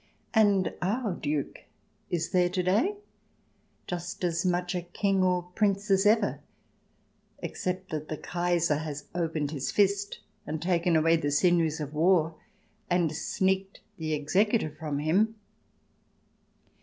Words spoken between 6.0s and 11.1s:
ever, except that the Kaiser has opened his fist and taken